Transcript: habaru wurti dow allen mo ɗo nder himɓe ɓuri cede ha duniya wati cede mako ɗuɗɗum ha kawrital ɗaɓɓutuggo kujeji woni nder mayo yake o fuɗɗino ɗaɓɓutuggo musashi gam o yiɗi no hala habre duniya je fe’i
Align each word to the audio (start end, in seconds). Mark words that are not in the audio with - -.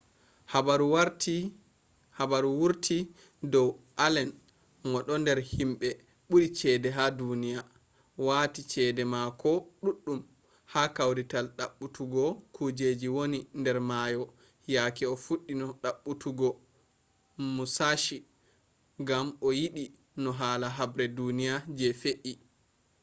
habaru 2.19 2.49
wurti 2.61 2.95
dow 3.53 3.69
allen 4.05 4.29
mo 4.89 4.97
ɗo 5.07 5.13
nder 5.21 5.39
himɓe 5.53 5.87
ɓuri 6.29 6.47
cede 6.59 6.89
ha 6.97 7.03
duniya 7.19 7.61
wati 8.27 8.61
cede 8.71 9.03
mako 9.13 9.49
ɗuɗɗum 9.83 10.19
ha 10.71 10.81
kawrital 10.95 11.45
ɗaɓɓutuggo 11.57 12.21
kujeji 12.55 13.07
woni 13.15 13.39
nder 13.59 13.77
mayo 13.89 14.23
yake 14.73 15.03
o 15.13 15.15
fuɗɗino 15.23 15.67
ɗaɓɓutuggo 15.81 16.49
musashi 17.55 18.17
gam 19.07 19.27
o 19.45 19.49
yiɗi 19.59 19.83
no 20.21 20.29
hala 20.39 20.67
habre 20.77 21.05
duniya 21.17 21.53
je 21.77 21.87
fe’i 22.01 22.33